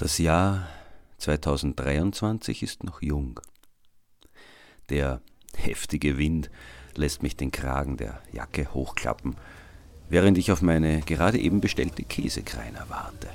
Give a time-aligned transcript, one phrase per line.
[0.00, 0.66] Das Jahr
[1.18, 3.38] 2023 ist noch jung.
[4.88, 5.20] Der
[5.54, 6.50] heftige Wind
[6.94, 9.36] lässt mich den Kragen der Jacke hochklappen,
[10.08, 13.28] während ich auf meine gerade eben bestellte Käsekreiner warte.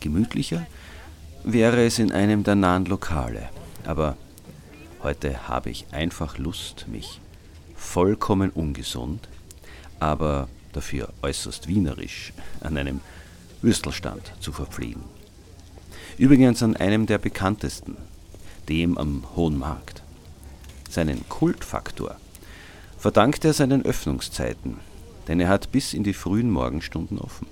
[0.00, 0.66] Gemütlicher
[1.44, 3.48] wäre es in einem der nahen Lokale,
[3.86, 4.18] aber
[5.02, 7.22] heute habe ich einfach Lust, mich
[7.74, 9.30] vollkommen ungesund,
[9.98, 13.00] aber dafür äußerst wienerisch an einem
[13.62, 15.17] Würstelstand zu verpflegen.
[16.18, 17.96] Übrigens an einem der bekanntesten,
[18.68, 20.02] dem am Hohen Markt.
[20.90, 22.16] Seinen Kultfaktor
[22.98, 24.78] verdankt er seinen Öffnungszeiten,
[25.28, 27.46] denn er hat bis in die frühen Morgenstunden offen.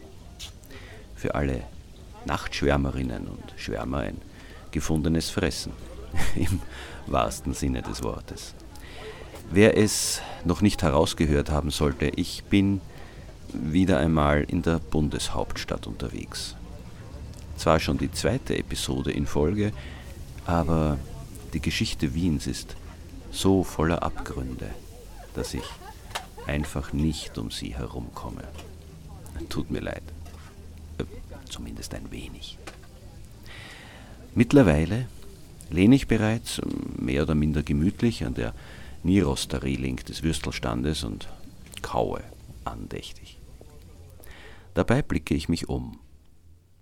[1.15, 1.63] Für alle
[2.25, 4.21] Nachtschwärmerinnen und Schwärmer ein
[4.73, 5.73] gefundenes Fressen,
[6.35, 6.61] im
[7.07, 8.55] wahrsten Sinne des Wortes.
[9.49, 12.81] Wer es noch nicht herausgehört haben sollte, ich bin
[13.53, 16.57] wieder einmal in der Bundeshauptstadt unterwegs.
[17.57, 19.73] Zwar schon die zweite Episode in Folge,
[20.45, 20.99] aber
[21.53, 22.77] die Geschichte Wiens ist
[23.31, 24.71] so voller Abgründe,
[25.35, 25.65] dass ich
[26.47, 28.45] einfach nicht um sie herumkomme.
[29.49, 30.03] Tut mir leid.
[30.99, 31.05] Äh,
[31.49, 32.59] zumindest ein wenig.
[34.35, 35.07] Mittlerweile
[35.71, 36.61] lehne ich bereits
[36.99, 38.55] mehr oder minder gemütlich an der
[39.03, 41.29] Niroster-Reling des Würstelstandes und
[41.83, 42.23] kaue
[42.65, 43.39] andächtig.
[44.75, 45.99] Dabei blicke ich mich um.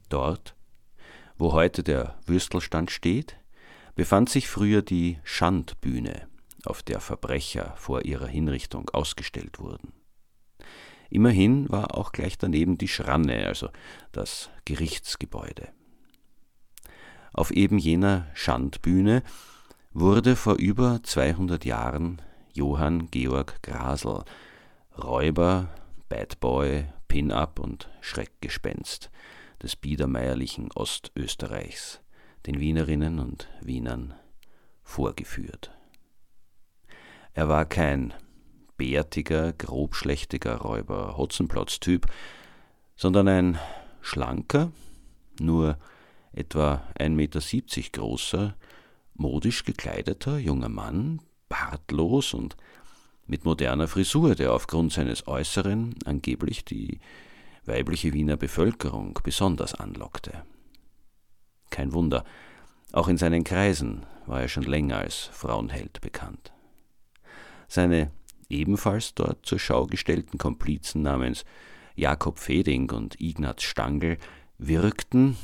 [0.08, 0.54] Dort
[1.36, 3.36] wo heute der Würstelstand steht,
[3.94, 6.28] befand sich früher die Schandbühne,
[6.64, 9.92] auf der Verbrecher vor ihrer Hinrichtung ausgestellt wurden.
[11.10, 13.68] Immerhin war auch gleich daneben die Schranne, also
[14.12, 15.68] das Gerichtsgebäude.
[17.32, 19.22] Auf eben jener Schandbühne
[19.92, 22.22] wurde vor über 200 Jahren
[22.52, 24.24] Johann Georg Grasel,
[24.96, 25.68] Räuber,
[26.08, 29.10] Bad Boy, Pin-Up und Schreckgespenst,
[29.64, 32.00] des biedermeierlichen Ostösterreichs
[32.46, 34.12] den Wienerinnen und Wienern
[34.82, 35.72] vorgeführt.
[37.32, 38.12] Er war kein
[38.76, 42.06] bärtiger, grobschlächtiger Räuber Hotzenplotz-Typ,
[42.94, 43.58] sondern ein
[44.02, 44.70] schlanker,
[45.40, 45.78] nur
[46.32, 48.56] etwa 1,70 Meter großer,
[49.14, 52.56] modisch gekleideter junger Mann, bartlos und
[53.26, 57.00] mit moderner Frisur, der aufgrund seines Äußeren angeblich die
[57.66, 60.44] weibliche Wiener Bevölkerung besonders anlockte.
[61.70, 62.24] Kein Wunder,
[62.92, 66.52] auch in seinen Kreisen war er schon länger als Frauenheld bekannt.
[67.68, 68.10] Seine
[68.48, 71.44] ebenfalls dort zur Schau gestellten Komplizen namens
[71.96, 74.18] Jakob Feding und Ignaz Stangl
[74.58, 75.36] wirkten,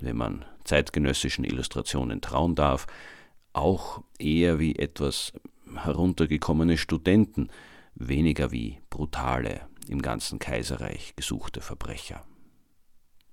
[0.00, 2.86] wenn man zeitgenössischen Illustrationen trauen darf,
[3.52, 5.32] auch eher wie etwas
[5.74, 7.48] heruntergekommene Studenten,
[7.94, 12.24] weniger wie brutale im ganzen Kaiserreich gesuchte Verbrecher.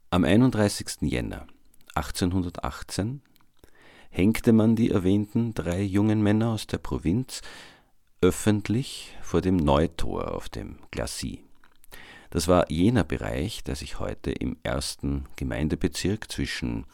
[0.09, 1.01] Am 31.
[1.01, 1.47] Jänner
[1.95, 3.21] 1818
[4.09, 7.41] hängte man die erwähnten drei jungen Männer aus der Provinz
[8.21, 11.39] öffentlich vor dem Neutor auf dem Glacis.
[12.31, 16.85] Das war jener Bereich, der sich heute im ersten Gemeindebezirk zwischen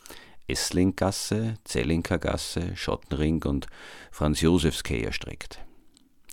[0.47, 3.67] Esslinggasse, Zellinkergasse, Schottenring und
[4.11, 5.59] Franz-Josefs-Quai erstreckt.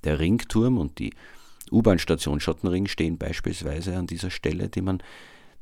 [0.04, 1.14] Der Ringturm und die
[1.72, 5.02] U-Bahn-Station Schottenring stehen beispielsweise an dieser Stelle, die man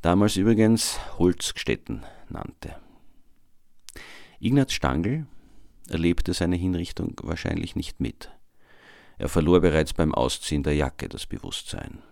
[0.02, 2.76] damals übrigens Holzgstetten nannte.
[4.40, 5.26] Ignaz Stangl
[5.88, 8.30] erlebte seine Hinrichtung wahrscheinlich nicht mit.
[9.18, 12.02] Er verlor bereits beim Ausziehen der Jacke das Bewusstsein.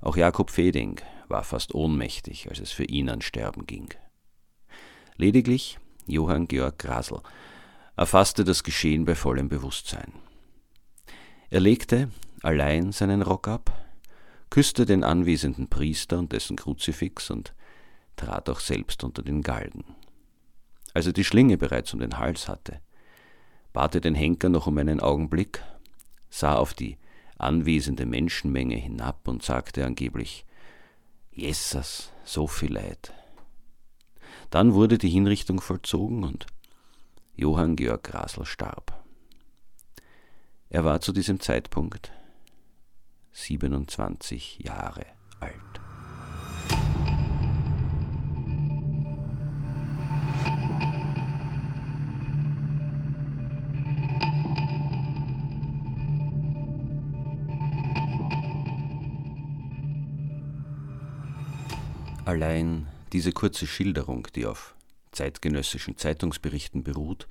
[0.00, 3.88] Auch Jakob Feding war fast ohnmächtig, als es für ihn an Sterben ging.
[5.16, 7.20] Lediglich Johann Georg Grasl
[7.96, 10.12] erfasste das Geschehen bei vollem Bewusstsein.
[11.50, 12.08] Er legte
[12.44, 13.72] allein seinen Rock ab,
[14.50, 17.54] küsste den anwesenden Priester und dessen Kruzifix und
[18.16, 19.84] trat auch selbst unter den Galgen.
[20.92, 22.80] Als er die Schlinge bereits um den Hals hatte,
[23.72, 25.62] bat er den Henker noch um einen Augenblick,
[26.30, 26.98] sah auf die
[27.38, 30.44] anwesende Menschenmenge hinab und sagte angeblich
[31.32, 33.12] Jesus, so viel Leid.
[34.50, 36.46] Dann wurde die Hinrichtung vollzogen und
[37.34, 39.02] Johann Georg Grasl starb.
[40.68, 42.12] Er war zu diesem Zeitpunkt
[43.44, 45.04] 27 Jahre
[45.38, 45.60] alt.
[62.24, 64.74] Allein diese kurze Schilderung, die auf
[65.12, 67.28] zeitgenössischen Zeitungsberichten beruht,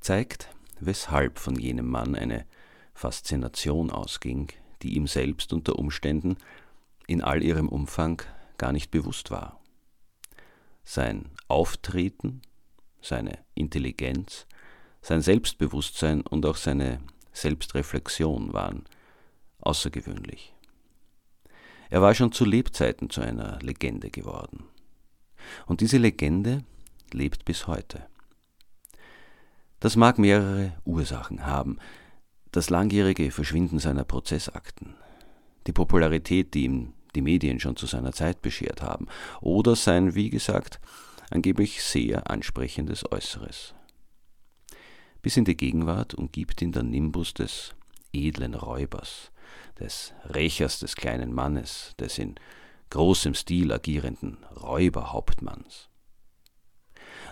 [0.00, 2.44] zeigt, weshalb von jenem Mann eine
[2.92, 4.52] Faszination ausging,
[4.84, 6.36] die ihm selbst unter Umständen
[7.06, 8.22] in all ihrem Umfang
[8.58, 9.60] gar nicht bewusst war.
[10.84, 12.42] Sein Auftreten,
[13.00, 14.46] seine Intelligenz,
[15.00, 17.00] sein Selbstbewusstsein und auch seine
[17.32, 18.84] Selbstreflexion waren
[19.60, 20.54] außergewöhnlich.
[21.90, 24.64] Er war schon zu Lebzeiten zu einer Legende geworden.
[25.66, 26.64] Und diese Legende
[27.12, 28.06] lebt bis heute.
[29.80, 31.78] Das mag mehrere Ursachen haben.
[32.54, 34.94] Das langjährige Verschwinden seiner Prozessakten,
[35.66, 39.08] die Popularität, die ihm die Medien schon zu seiner Zeit beschert haben,
[39.40, 40.80] oder sein, wie gesagt,
[41.30, 43.74] angeblich sehr ansprechendes Äußeres.
[45.20, 47.74] Bis in die Gegenwart umgibt ihn der Nimbus des
[48.12, 49.32] edlen Räubers,
[49.80, 52.36] des Rächers des kleinen Mannes, des in
[52.90, 55.88] großem Stil agierenden Räuberhauptmanns.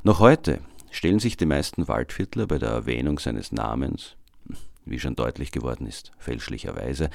[0.03, 4.17] Noch heute stellen sich die meisten Waldviertler bei der Erwähnung seines Namens,
[4.85, 7.11] wie schon deutlich geworden ist, fälschlicherweise,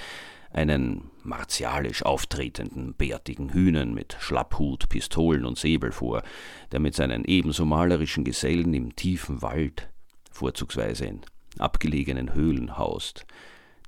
[0.52, 6.24] einen martialisch auftretenden, bärtigen Hühnen mit Schlapphut, Pistolen und Säbel vor,
[6.72, 9.90] der mit seinen ebenso malerischen Gesellen im tiefen Wald,
[10.32, 11.22] vorzugsweise in
[11.60, 13.26] abgelegenen Höhlen haust,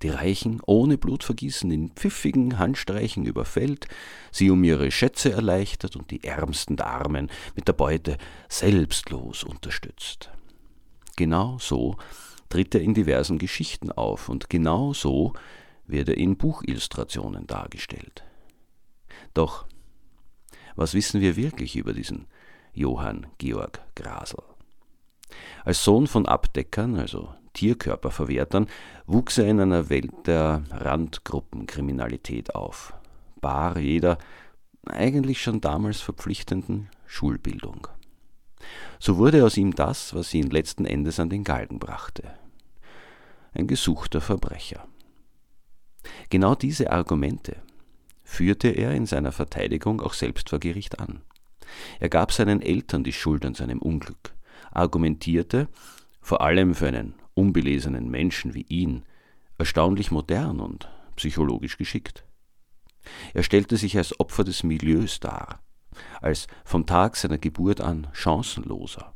[0.02, 3.88] die Reichen ohne Blutvergießen in pfiffigen Handstreichen überfällt,
[4.31, 8.18] sie um ihre Schätze erleichtert und die Ärmsten der Armen mit der Beute
[8.48, 10.31] selbstlos unterstützt.
[11.18, 11.98] Genau so
[12.50, 15.34] tritt er in diversen Geschichten auf und genau so
[15.86, 18.24] wird er in Buchillustrationen dargestellt.
[19.34, 19.66] Doch
[20.75, 22.25] was wissen wir wirklich über diesen
[22.74, 24.44] Johann Georg Grasel?
[25.66, 28.68] Als Sohn von Abdeckern, also Tierkörperverwertern,
[29.06, 32.94] wuchs er in einer Welt der Randgruppenkriminalität auf,
[33.42, 34.18] bar jeder
[34.86, 37.88] eigentlich schon damals verpflichtenden Schulbildung.
[39.00, 42.39] So wurde aus ihm das, was ihn letzten Endes an den Galgen brachte.
[43.54, 44.88] Ein gesuchter Verbrecher.
[46.30, 47.57] Genau diese Argumente
[48.24, 51.22] führte er in seiner Verteidigung auch selbst vor Gericht an.
[52.00, 54.34] Er gab seinen Eltern die Schuld an seinem Unglück,
[54.72, 55.68] argumentierte,
[56.22, 59.04] vor allem für einen unbelesenen Menschen wie ihn
[59.57, 62.24] erstaunlich modern und psychologisch geschickt.
[63.34, 65.62] Er stellte sich als Opfer des Milieus dar,
[66.22, 69.13] als vom Tag seiner Geburt an chancenloser.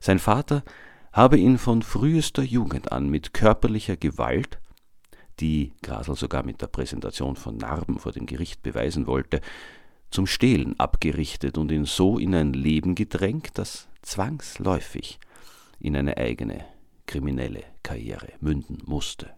[0.00, 0.64] Sein Vater
[1.12, 4.58] habe ihn von frühester Jugend an mit körperlicher Gewalt,
[5.40, 9.40] die Grasel sogar mit der Präsentation von Narben vor dem Gericht beweisen wollte,
[10.10, 15.18] zum Stehlen abgerichtet und ihn so in ein Leben gedrängt, das zwangsläufig
[15.78, 16.64] in eine eigene
[17.06, 19.30] kriminelle Karriere münden musste.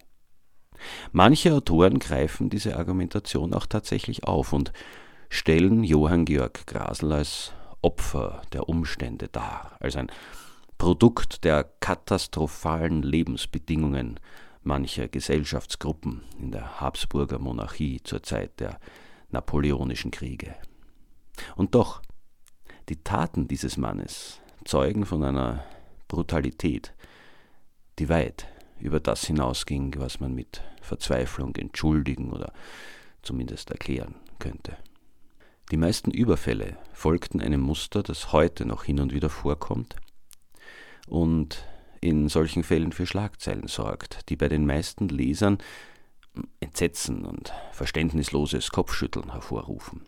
[1.11, 4.73] Manche Autoren greifen diese Argumentation auch tatsächlich auf und
[5.29, 10.11] stellen Johann Georg Grasl als Opfer der Umstände dar, als ein
[10.77, 14.19] Produkt der katastrophalen Lebensbedingungen
[14.63, 18.79] mancher Gesellschaftsgruppen in der Habsburger Monarchie zur Zeit der
[19.29, 20.55] Napoleonischen Kriege.
[21.55, 22.01] Und doch,
[22.89, 25.63] die Taten dieses Mannes zeugen von einer
[26.07, 26.93] Brutalität,
[27.99, 28.47] die weit
[28.79, 32.51] über das hinausging, was man mit Verzweiflung entschuldigen oder
[33.21, 34.77] zumindest erklären könnte.
[35.71, 39.95] Die meisten Überfälle folgten einem Muster, das heute noch hin und wieder vorkommt
[41.05, 41.65] und
[42.01, 45.57] in solchen Fällen für Schlagzeilen sorgt, die bei den meisten Lesern
[46.59, 50.01] Entsetzen und verständnisloses Kopfschütteln hervorrufen.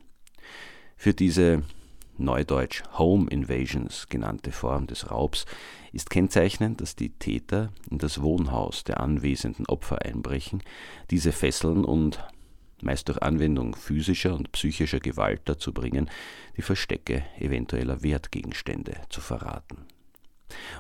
[0.98, 1.64] Für diese
[2.18, 5.46] neudeutsch Home Invasions genannte Form des Raubs
[5.94, 10.64] ist kennzeichnend, dass die Täter in das Wohnhaus der anwesenden Opfer einbrechen,
[11.12, 12.24] diese fesseln und
[12.82, 16.10] meist durch Anwendung physischer und psychischer Gewalt dazu bringen,
[16.58, 19.86] die Verstecke eventueller Wertgegenstände zu verraten.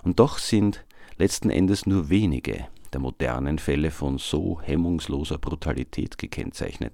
[0.03, 0.86] Und doch sind
[1.17, 6.93] letzten Endes nur wenige der modernen Fälle von so hemmungsloser Brutalität gekennzeichnet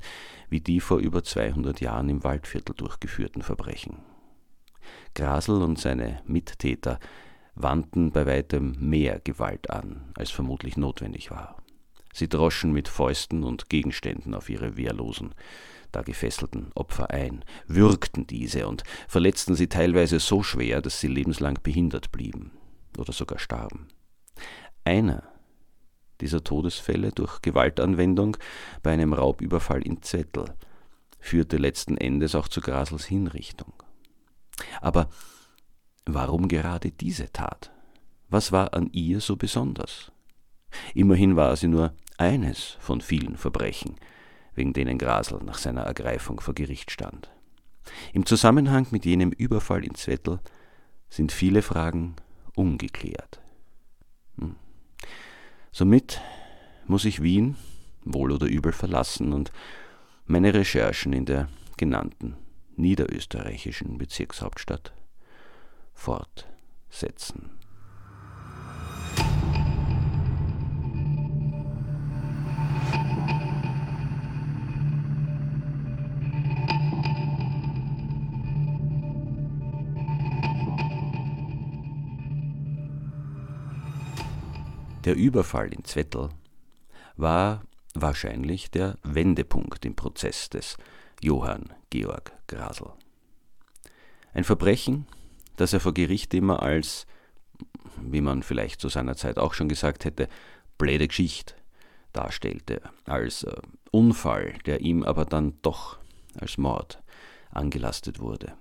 [0.50, 4.00] wie die vor über 200 Jahren im Waldviertel durchgeführten Verbrechen.
[5.16, 7.00] Grasel und seine Mittäter
[7.56, 11.58] wandten bei weitem mehr Gewalt an, als vermutlich notwendig war.
[12.14, 15.34] Sie droschen mit Fäusten und Gegenständen auf ihre wehrlosen,
[15.92, 21.60] da gefesselten Opfer ein, würgten diese und verletzten sie teilweise so schwer, dass sie lebenslang
[21.64, 22.52] behindert blieben
[22.98, 23.88] oder sogar starben.
[24.84, 25.24] Einer
[26.22, 28.38] dieser Todesfälle durch Gewaltanwendung
[28.82, 30.46] bei einem Raubüberfall in Zettel
[31.20, 33.74] führte letzten Endes auch zu Grasels Hinrichtung.
[34.82, 35.10] Aber
[36.06, 37.72] warum gerade diese Tat?
[38.30, 40.12] Was war an ihr so besonders?
[40.94, 43.96] Immerhin war sie nur eines von vielen Verbrechen,
[44.56, 47.30] wegen denen Grasel nach seiner Ergreifung vor Gericht stand.
[48.14, 50.40] Im Zusammenhang mit jenem Überfall in Zwettel
[51.10, 52.16] sind viele Fragen
[52.56, 53.42] ungeklärt.
[54.38, 54.56] Hm.
[55.72, 56.22] Somit
[56.86, 57.56] muss ich Wien,
[58.04, 59.52] wohl oder übel, verlassen und
[60.26, 62.36] meine Recherchen in der genannten
[62.76, 64.94] niederösterreichischen Bezirkshauptstadt
[65.94, 67.63] fortsetzen.
[85.06, 86.30] Der Überfall in Zwettel
[87.18, 90.78] war wahrscheinlich der Wendepunkt im Prozess des
[91.22, 92.94] Johann Georg Grasel.
[94.34, 95.06] Ein Verbrechen,
[95.58, 97.06] das er vor Gericht immer als,
[98.02, 100.30] wie man vielleicht zu seiner Zeit auch schon gesagt hätte,
[100.78, 101.54] bläde Geschichte
[102.14, 103.56] darstellte, als äh,
[103.92, 105.98] Unfall, der ihm aber dann doch
[106.40, 107.04] als Mord
[107.52, 108.54] angelastet wurde.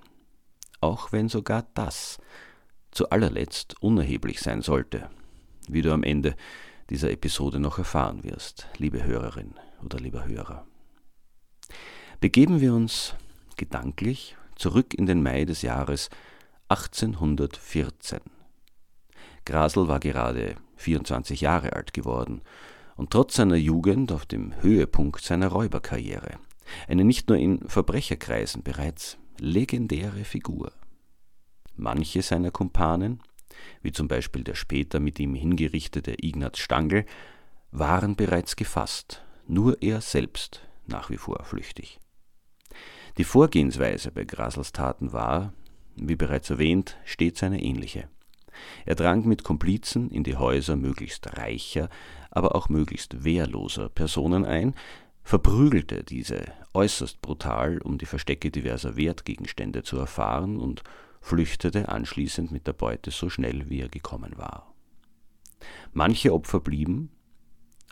[0.81, 2.19] Auch wenn sogar das
[2.91, 5.09] zu allerletzt unerheblich sein sollte,
[5.69, 6.35] wie du am Ende
[6.91, 9.55] dieser Episode noch erfahren wirst, liebe Hörerin
[9.85, 10.67] oder lieber Hörer.
[12.21, 13.15] Begeben wir uns
[13.57, 16.11] gedanklich zurück in den Mai des Jahres
[16.69, 18.21] 1814.
[19.45, 22.43] Grasel war gerade 24 Jahre alt geworden
[22.97, 26.39] und trotz seiner Jugend auf dem Höhepunkt seiner Räuberkarriere,
[26.89, 30.73] eine nicht nur in Verbrecherkreisen bereits legendäre Figur.
[31.75, 33.21] Manche seiner Kumpanen
[33.83, 37.05] wie zum Beispiel der später mit ihm hingerichtete Ignaz Stangl,
[37.71, 41.99] waren bereits gefasst, nur er selbst nach wie vor flüchtig.
[43.19, 45.53] Die Vorgehensweise bei Grasels Taten war,
[45.97, 48.09] wie bereits erwähnt, stets eine ähnliche.
[48.85, 51.89] Er drang mit Komplizen in die Häuser möglichst reicher,
[52.31, 54.75] aber auch möglichst wehrloser Personen ein,
[55.23, 60.83] verprügelte diese äußerst brutal, um die Verstecke diverser Wertgegenstände zu erfahren und
[61.23, 64.75] flüchtete anschließend mit der Beute so schnell, wie er gekommen war.
[65.93, 67.11] Manche Opfer blieben,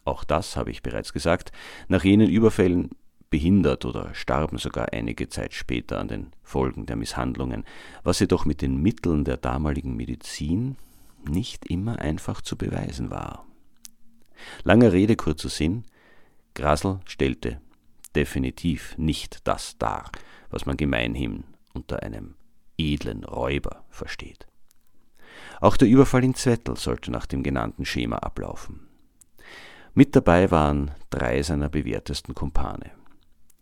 [0.04, 1.52] auch das habe ich bereits gesagt,
[1.88, 2.90] nach jenen Überfällen
[3.30, 7.64] behindert oder starben sogar einige Zeit später an den Folgen der Misshandlungen,
[8.02, 10.76] was jedoch mit den Mitteln der damaligen Medizin
[11.25, 13.46] nicht immer einfach zu beweisen war.
[14.64, 15.84] Langer Rede, kurzer Sinn,
[16.54, 17.60] Grasel stellte
[18.16, 20.10] definitiv nicht das dar,
[20.50, 22.34] was man gemeinhin unter einem
[22.80, 24.46] edlen Räuber versteht.
[25.60, 28.88] Auch der Überfall in Zwettel sollte nach dem genannten Schema ablaufen.
[29.92, 32.92] Mit dabei waren drei seiner bewährtesten Kumpane.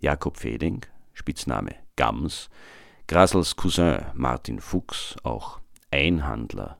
[0.00, 2.48] Jakob Feding, Spitzname Gams,
[3.08, 5.60] Grasels Cousin Martin Fuchs, auch
[5.90, 6.78] Einhandler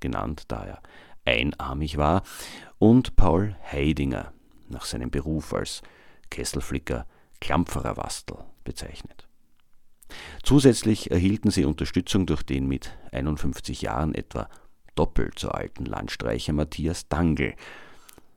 [0.00, 0.82] genannt, da er
[1.24, 2.22] einarmig war,
[2.78, 4.32] und Paul Heidinger,
[4.68, 5.82] nach seinem Beruf als
[6.30, 7.06] Kesselflicker
[7.40, 9.26] Klampferer Wastel bezeichnet.
[10.42, 14.48] Zusätzlich erhielten sie Unterstützung durch den mit 51 Jahren etwa
[14.94, 17.54] doppelt so alten Landstreicher Matthias Dangl.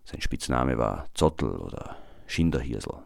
[0.06, 3.00] Sein Spitzname war Zottel oder Schinderhirsel.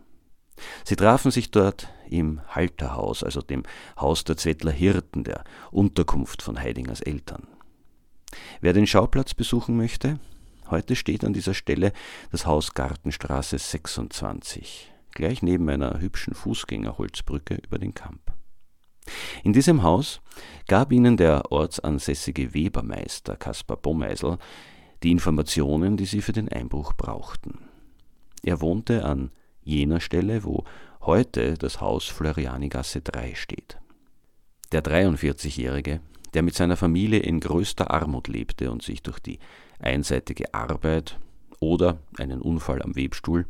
[0.84, 3.64] Sie trafen sich dort im Halterhaus, also dem
[4.00, 7.48] Haus der Zwettler Hirten, der Unterkunft von Heidingers Eltern.
[8.62, 10.20] Wer den Schauplatz besuchen möchte,
[10.70, 11.94] heute steht an dieser Stelle
[12.32, 18.29] das Haus Gartenstraße 26, gleich neben einer hübschen Fußgängerholzbrücke über den Kamp.
[19.44, 20.22] In diesem Haus
[20.68, 24.38] gab ihnen der ortsansässige Webermeister Kaspar Bommeisel
[25.04, 27.60] die Informationen, die sie für den Einbruch brauchten.
[28.44, 29.32] Er wohnte an
[29.64, 30.64] jener Stelle, wo
[31.02, 33.78] heute das Haus Florianigasse 3 steht.
[34.72, 36.02] Der 43-Jährige,
[36.34, 39.40] der mit seiner Familie in größter Armut lebte und sich durch die
[39.80, 41.18] einseitige Arbeit
[41.60, 43.46] oder einen Unfall am Webstuhl,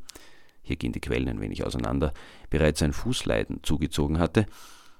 [0.61, 2.13] hier gehen die Quellen ein wenig auseinander,
[2.49, 4.45] bereits ein Fußleiden zugezogen hatte,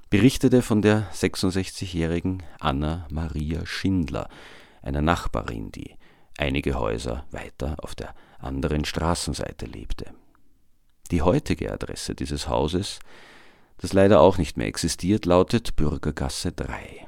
[0.09, 4.27] berichtete von der 66-jährigen Anna Maria Schindler,
[4.81, 5.95] einer Nachbarin, die
[6.37, 10.05] einige Häuser weiter auf der anderen Straßenseite lebte.
[11.11, 12.99] Die heutige Adresse dieses Hauses,
[13.77, 17.07] das leider auch nicht mehr existiert, lautet Bürgergasse 3.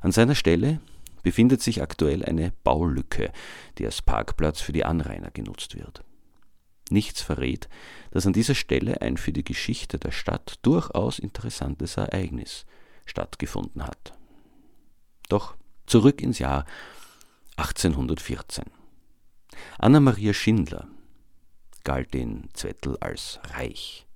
[0.00, 0.80] An seiner Stelle
[1.22, 3.30] befindet sich aktuell eine Baulücke,
[3.78, 6.02] die als Parkplatz für die Anrainer genutzt wird.
[6.90, 7.68] Nichts verrät,
[8.10, 12.66] dass an dieser Stelle ein für die Geschichte der Stadt durchaus interessantes Ereignis
[13.06, 14.12] stattgefunden hat.
[15.28, 15.56] Doch
[15.86, 16.66] zurück ins Jahr
[17.56, 18.64] 1814.
[19.78, 20.88] Anna-Maria Schindler
[21.84, 24.06] galt in Zwettl als reich.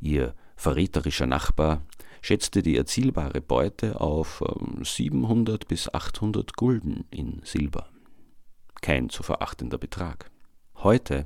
[0.00, 1.82] Ihr verräterischer Nachbar
[2.20, 4.42] schätzte die erzielbare Beute auf
[4.82, 7.88] 700 ähm, bis 800 Gulden in Silber.
[8.80, 10.30] Kein zu verachtender Betrag.
[10.84, 11.24] Heute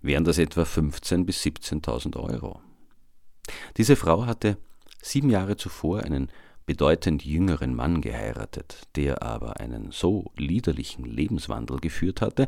[0.00, 2.62] wären das etwa 15.000 bis 17.000 Euro.
[3.76, 4.56] Diese Frau hatte
[5.02, 6.30] sieben Jahre zuvor einen
[6.64, 12.46] bedeutend jüngeren Mann geheiratet, der aber einen so liederlichen Lebenswandel geführt hatte,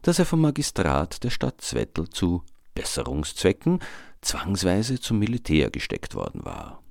[0.00, 2.42] dass er vom Magistrat der Stadt Zwettl zu
[2.74, 3.80] Besserungszwecken
[4.22, 6.82] zwangsweise zum Militär gesteckt worden war.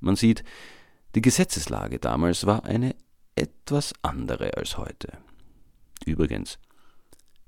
[0.00, 0.44] Man sieht,
[1.14, 2.94] die Gesetzeslage damals war eine
[3.34, 5.16] etwas andere als heute.
[6.04, 6.58] Übrigens,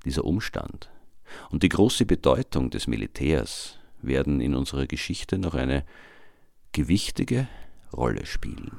[0.05, 0.89] dieser Umstand
[1.49, 5.85] und die große Bedeutung des Militärs werden in unserer Geschichte noch eine
[6.71, 7.47] gewichtige
[7.93, 8.71] Rolle spielen.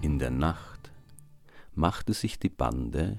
[0.00, 0.90] In der Nacht
[1.74, 3.18] machte sich die Bande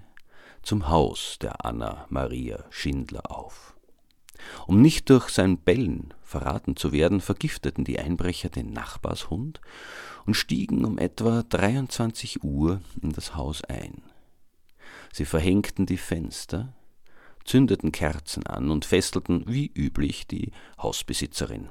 [0.61, 3.75] zum Haus der Anna Maria Schindler auf.
[4.67, 9.61] Um nicht durch sein Bellen verraten zu werden, vergifteten die Einbrecher den Nachbarshund
[10.25, 14.01] und stiegen um etwa 23 Uhr in das Haus ein.
[15.11, 16.73] Sie verhängten die Fenster,
[17.45, 20.51] zündeten Kerzen an und fesselten wie üblich die
[20.81, 21.69] Hausbesitzerin.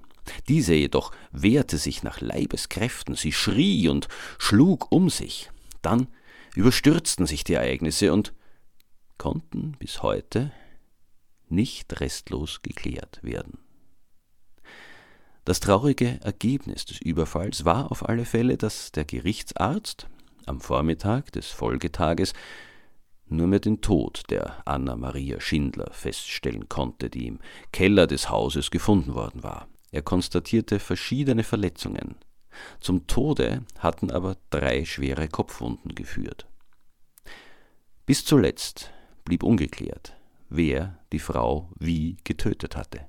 [0.49, 4.09] Diese jedoch wehrte sich nach Leibeskräften, sie schrie und
[4.39, 5.51] schlug um sich.
[5.81, 6.09] Dann
[6.55, 8.35] überstürzten sich die Ereignisse und
[9.19, 10.53] konnten bis heute
[11.49, 13.59] nicht restlos geklärt werden.
[15.45, 20.07] Das traurige Ergebnis des Überfalls war auf alle Fälle, dass der Gerichtsarzt
[20.47, 22.35] am Vormittag des Folgetages
[23.27, 27.39] nur mehr den Tod der Anna Maria Schindler feststellen konnte, die im
[27.73, 29.69] Keller des Hauses gefunden worden war.
[29.91, 32.17] Er konstatierte verschiedene Verletzungen.
[32.81, 36.47] Zum Tode hatten aber drei schwere Kopfwunden geführt.
[38.05, 38.91] Bis zuletzt
[39.29, 40.17] blieb ungeklärt,
[40.49, 43.07] wer die Frau wie getötet hatte.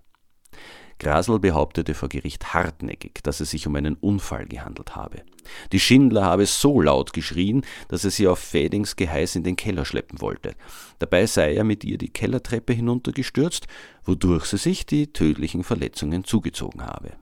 [1.00, 5.24] Grasl behauptete vor Gericht hartnäckig, dass es sich um einen Unfall gehandelt habe.
[5.72, 9.86] Die Schindler habe so laut geschrien, dass er sie auf Fädings Geheiß in den Keller
[9.86, 10.56] schleppen wollte.
[11.00, 13.68] Dabei sei er mit ihr die Kellertreppe hinuntergestürzt,
[14.04, 17.14] wodurch sie sich die tödlichen Verletzungen zugezogen habe.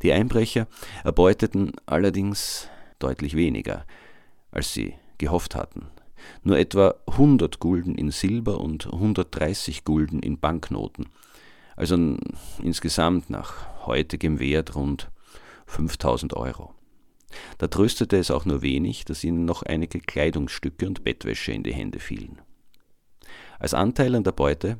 [0.00, 0.66] Die Einbrecher
[1.04, 3.84] erbeuteten allerdings deutlich weniger,
[4.50, 5.90] als sie gehofft hatten
[6.42, 11.06] nur etwa 100 Gulden in Silber und 130 Gulden in Banknoten,
[11.76, 12.16] also
[12.62, 15.10] insgesamt nach heutigem Wert rund
[15.66, 16.74] 5000 Euro.
[17.58, 21.74] Da tröstete es auch nur wenig, dass ihnen noch einige Kleidungsstücke und Bettwäsche in die
[21.74, 22.40] Hände fielen.
[23.58, 24.78] Als Anteil an der Beute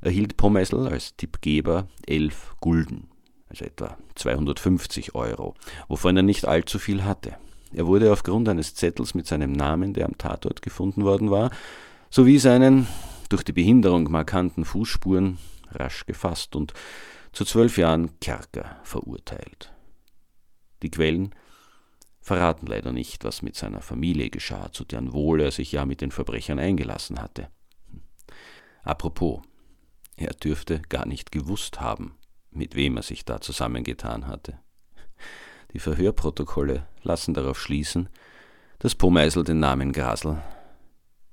[0.00, 3.08] erhielt Pommesel als Tippgeber 11 Gulden,
[3.48, 5.54] also etwa 250 Euro,
[5.88, 7.36] wovon er nicht allzu viel hatte.
[7.74, 11.50] Er wurde aufgrund eines Zettels mit seinem Namen, der am Tatort gefunden worden war,
[12.10, 12.86] sowie seinen
[13.28, 15.38] durch die Behinderung markanten Fußspuren
[15.70, 16.74] rasch gefasst und
[17.32, 19.72] zu zwölf Jahren Kerker verurteilt.
[20.82, 21.34] Die Quellen
[22.20, 26.00] verraten leider nicht, was mit seiner Familie geschah, zu deren Wohl er sich ja mit
[26.02, 27.48] den Verbrechern eingelassen hatte.
[28.82, 29.40] Apropos,
[30.16, 32.16] er dürfte gar nicht gewusst haben,
[32.50, 34.58] mit wem er sich da zusammengetan hatte.
[35.72, 38.08] Die Verhörprotokolle lassen darauf schließen,
[38.78, 40.42] dass Pomeisel den Namen Grasl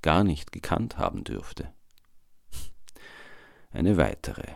[0.01, 1.73] gar nicht gekannt haben dürfte.
[3.71, 4.53] Eine weitere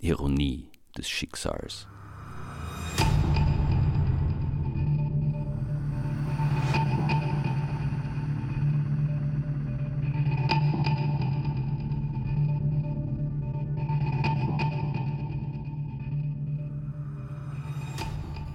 [0.00, 1.86] Ironie des Schicksals.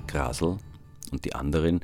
[0.07, 0.57] Grasl
[1.11, 1.81] und die anderen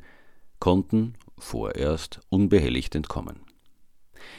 [0.60, 3.40] konnten vorerst unbehelligt entkommen.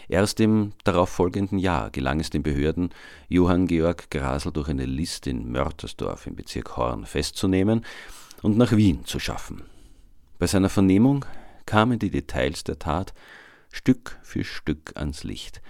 [0.07, 2.89] Erst im darauffolgenden Jahr gelang es den Behörden,
[3.27, 7.85] Johann Georg Grasl durch eine List in Mörtersdorf im Bezirk Horn festzunehmen
[8.41, 9.63] und nach Wien zu schaffen.
[10.39, 11.25] Bei seiner Vernehmung
[11.65, 13.13] kamen die Details der Tat
[13.71, 15.61] Stück für Stück ans Licht,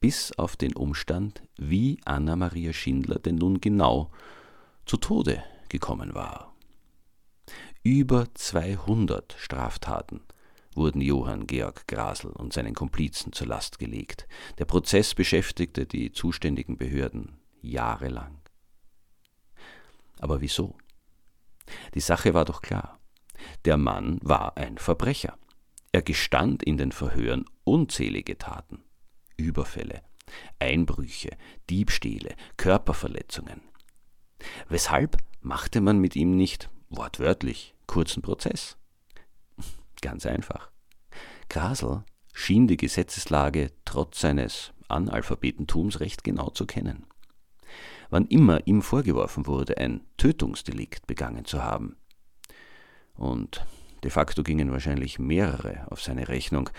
[0.00, 4.10] bis auf den Umstand, wie Anna Maria Schindler denn nun genau
[4.84, 6.55] zu Tode gekommen war.
[7.86, 10.20] Über 200 Straftaten
[10.74, 14.26] wurden Johann Georg Grasel und seinen Komplizen zur Last gelegt.
[14.58, 18.40] Der Prozess beschäftigte die zuständigen Behörden jahrelang.
[20.18, 20.76] Aber wieso?
[21.94, 22.98] Die Sache war doch klar.
[23.64, 25.38] Der Mann war ein Verbrecher.
[25.92, 28.82] Er gestand in den Verhören unzählige Taten,
[29.36, 30.02] Überfälle,
[30.58, 31.36] Einbrüche,
[31.70, 33.60] Diebstähle, Körperverletzungen.
[34.68, 38.76] Weshalb machte man mit ihm nicht wortwörtlich kurzen Prozess?
[40.00, 40.70] Ganz einfach.
[41.48, 47.06] Grasel schien die Gesetzeslage trotz seines Analphabetentums recht genau zu kennen.
[48.10, 51.96] Wann immer ihm vorgeworfen wurde, ein Tötungsdelikt begangen zu haben,
[53.16, 53.64] und
[54.04, 56.70] de facto gingen wahrscheinlich mehrere auf seine Rechnung,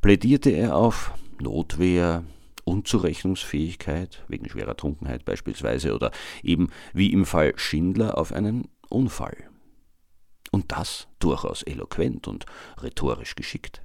[0.00, 2.24] plädierte er auf Notwehr,
[2.64, 6.10] Unzurechnungsfähigkeit, wegen schwerer Trunkenheit beispielsweise, oder
[6.42, 9.36] eben wie im Fall Schindler auf einen Unfall.
[10.50, 12.46] Und das durchaus eloquent und
[12.80, 13.82] rhetorisch geschickt.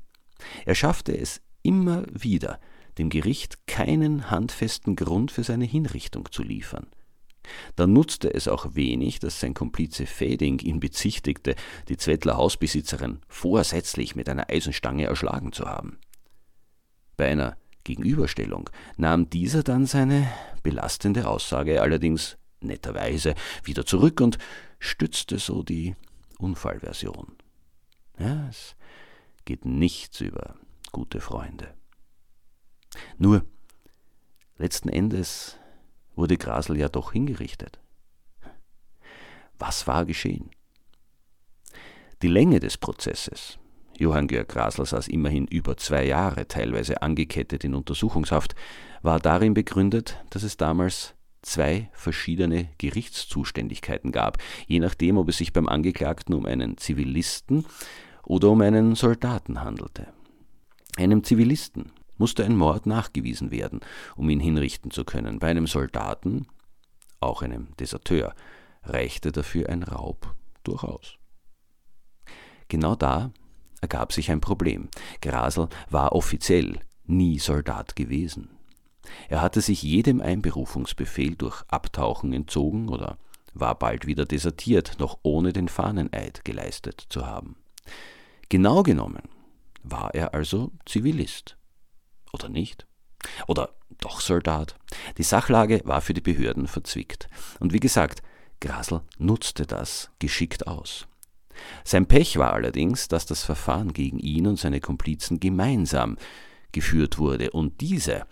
[0.66, 2.60] Er schaffte es immer wieder,
[2.98, 6.88] dem Gericht keinen handfesten Grund für seine Hinrichtung zu liefern.
[7.76, 11.56] Da nutzte es auch wenig, dass sein Komplize Feding ihn bezichtigte,
[11.90, 15.98] die Zwettler Hausbesitzerin vorsätzlich mit einer Eisenstange erschlagen zu haben.
[17.18, 20.32] Bei einer Gegenüberstellung nahm dieser dann seine
[20.64, 24.38] belastende Aussage allerdings netterweise wieder zurück und
[24.80, 25.96] stützte so die
[26.42, 27.36] Unfallversion.
[28.18, 28.76] Ja, es
[29.46, 30.56] geht nichts über
[30.92, 31.74] gute Freunde.
[33.18, 33.46] Nur,
[34.58, 35.58] letzten Endes
[36.16, 37.80] wurde Grasel ja doch hingerichtet.
[39.58, 40.50] Was war geschehen?
[42.22, 43.58] Die Länge des Prozesses.
[43.98, 48.56] Johann Georg Grasel saß immerhin über zwei Jahre, teilweise angekettet in Untersuchungshaft,
[49.04, 55.54] war darin begründet, dass es damals zwei verschiedene Gerichtszuständigkeiten gab, je nachdem, ob es sich
[55.54, 57.66] beim Angeklagten um einen Zivilisten
[58.24, 60.08] oder um einen Soldaten handelte.
[60.98, 63.80] Einem Zivilisten musste ein Mord nachgewiesen werden,
[64.16, 65.40] um ihn hinrichten zu können.
[65.40, 66.48] Bei einem Soldaten,
[67.20, 68.36] auch einem Deserteur,
[68.84, 71.18] reichte dafür ein Raub durchaus.
[72.68, 73.32] Genau da
[73.82, 74.90] ergab sich ein Problem.
[75.22, 78.50] Grasel war offiziell nie Soldat gewesen.
[79.30, 83.18] Er hatte sich jedem Einberufungsbefehl durch Abtauchen entzogen oder
[83.54, 87.56] war bald wieder desertiert, noch ohne den Fahneneid geleistet zu haben.
[88.50, 89.24] Genau genommen
[89.84, 91.58] war er also Zivilist.
[92.34, 92.86] Oder nicht?
[93.48, 94.76] Oder doch Soldat?
[95.18, 97.30] Die Sachlage war für die Behörden verzwickt.
[97.60, 98.22] Und wie gesagt,
[98.60, 101.08] Grasel nutzte das geschickt aus.
[101.84, 106.18] Sein Pech war allerdings, dass das Verfahren gegen ihn und seine Komplizen gemeinsam
[106.72, 108.26] geführt wurde, und diese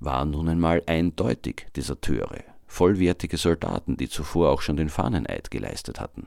[0.00, 6.26] waren nun einmal eindeutig Deserteure, vollwertige Soldaten, die zuvor auch schon den Fahneneid geleistet hatten.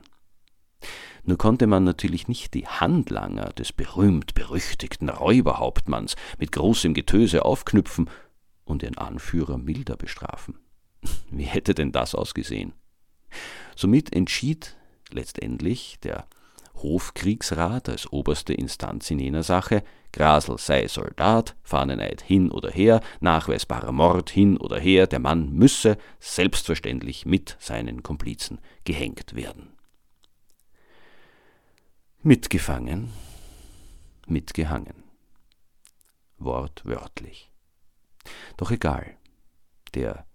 [1.22, 8.08] Nur konnte man natürlich nicht die Handlanger des berühmt-berüchtigten Räuberhauptmanns mit großem Getöse aufknüpfen
[8.64, 10.58] und ihren Anführer milder bestrafen.
[11.30, 12.72] Wie hätte denn das ausgesehen?
[13.76, 14.76] Somit entschied
[15.10, 16.26] letztendlich der
[16.82, 23.92] Hofkriegsrat als oberste Instanz in jener Sache, Grasel sei Soldat, Fahneneid hin oder her, nachweisbarer
[23.92, 29.72] Mord hin oder her, der Mann müsse selbstverständlich mit seinen Komplizen gehängt werden.
[32.22, 33.12] Mitgefangen,
[34.26, 35.04] mitgehangen.
[36.38, 37.50] Wortwörtlich.
[38.56, 39.16] Doch egal,
[39.94, 40.26] der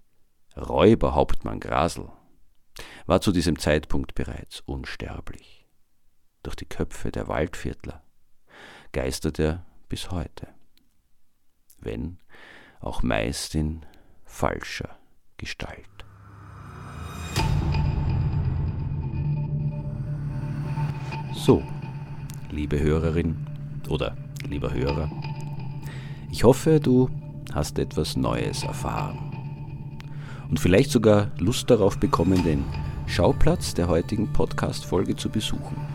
[0.57, 2.09] Räuberhauptmann Grasel
[3.05, 5.54] war zu diesem Zeitpunkt bereits unsterblich.
[6.45, 8.03] Durch die Köpfe der Waldviertler
[8.91, 10.47] geistert er bis heute,
[11.79, 12.19] wenn
[12.81, 13.83] auch meist in
[14.25, 14.95] falscher
[15.37, 16.05] Gestalt.
[21.33, 21.63] So,
[22.51, 23.47] liebe Hörerin
[23.89, 24.15] oder
[24.47, 25.09] lieber Hörer.
[26.29, 27.09] Ich hoffe, du
[27.55, 29.17] hast etwas Neues erfahren
[30.47, 32.63] und vielleicht sogar Lust darauf bekommen, den
[33.07, 35.94] Schauplatz der heutigen Podcast-Folge zu besuchen.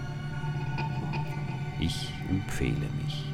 [1.81, 3.30] Ich empfehle mich.